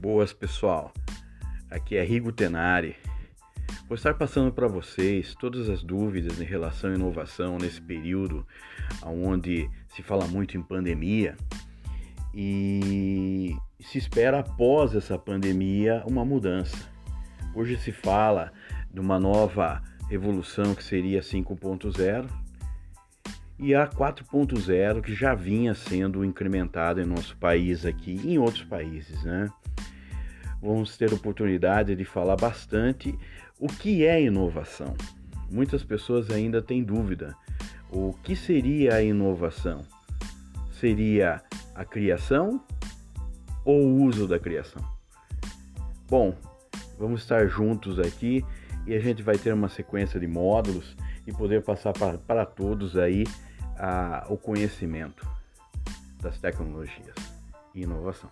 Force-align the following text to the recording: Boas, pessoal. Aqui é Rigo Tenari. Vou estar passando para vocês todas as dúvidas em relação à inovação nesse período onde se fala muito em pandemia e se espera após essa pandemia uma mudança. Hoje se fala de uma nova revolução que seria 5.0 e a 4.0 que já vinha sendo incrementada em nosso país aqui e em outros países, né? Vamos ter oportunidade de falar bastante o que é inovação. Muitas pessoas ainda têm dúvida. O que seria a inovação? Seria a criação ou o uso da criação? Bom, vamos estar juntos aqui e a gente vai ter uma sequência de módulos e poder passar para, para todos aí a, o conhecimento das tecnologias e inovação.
Boas, 0.00 0.32
pessoal. 0.32 0.94
Aqui 1.70 1.94
é 1.94 2.02
Rigo 2.02 2.32
Tenari. 2.32 2.96
Vou 3.86 3.94
estar 3.94 4.14
passando 4.14 4.50
para 4.50 4.66
vocês 4.66 5.34
todas 5.34 5.68
as 5.68 5.82
dúvidas 5.82 6.40
em 6.40 6.44
relação 6.44 6.90
à 6.90 6.94
inovação 6.94 7.58
nesse 7.58 7.82
período 7.82 8.46
onde 9.04 9.68
se 9.94 10.02
fala 10.02 10.26
muito 10.26 10.56
em 10.56 10.62
pandemia 10.62 11.36
e 12.32 13.54
se 13.78 13.98
espera 13.98 14.38
após 14.38 14.94
essa 14.94 15.18
pandemia 15.18 16.02
uma 16.06 16.24
mudança. 16.24 16.88
Hoje 17.54 17.76
se 17.76 17.92
fala 17.92 18.54
de 18.90 19.00
uma 19.00 19.20
nova 19.20 19.82
revolução 20.08 20.74
que 20.74 20.82
seria 20.82 21.20
5.0 21.20 22.26
e 23.62 23.74
a 23.74 23.86
4.0 23.86 25.02
que 25.02 25.14
já 25.14 25.34
vinha 25.34 25.74
sendo 25.74 26.24
incrementada 26.24 27.02
em 27.02 27.04
nosso 27.04 27.36
país 27.36 27.84
aqui 27.84 28.18
e 28.24 28.34
em 28.34 28.38
outros 28.38 28.64
países, 28.64 29.22
né? 29.22 29.50
Vamos 30.62 30.96
ter 30.96 31.12
oportunidade 31.12 31.94
de 31.94 32.04
falar 32.06 32.36
bastante 32.36 33.14
o 33.58 33.66
que 33.66 34.06
é 34.06 34.22
inovação. 34.22 34.96
Muitas 35.50 35.84
pessoas 35.84 36.30
ainda 36.30 36.62
têm 36.62 36.82
dúvida. 36.82 37.36
O 37.90 38.14
que 38.22 38.34
seria 38.34 38.94
a 38.94 39.02
inovação? 39.02 39.82
Seria 40.72 41.42
a 41.74 41.84
criação 41.84 42.64
ou 43.62 43.84
o 43.84 44.04
uso 44.04 44.26
da 44.26 44.38
criação? 44.38 44.82
Bom, 46.08 46.34
vamos 46.98 47.20
estar 47.20 47.46
juntos 47.46 47.98
aqui 47.98 48.42
e 48.86 48.94
a 48.94 49.00
gente 49.00 49.22
vai 49.22 49.36
ter 49.36 49.52
uma 49.52 49.68
sequência 49.68 50.18
de 50.18 50.26
módulos 50.26 50.96
e 51.26 51.32
poder 51.32 51.62
passar 51.62 51.92
para, 51.92 52.16
para 52.16 52.46
todos 52.46 52.96
aí 52.96 53.24
a, 53.80 54.26
o 54.28 54.36
conhecimento 54.36 55.26
das 56.20 56.38
tecnologias 56.38 57.16
e 57.74 57.82
inovação. 57.82 58.28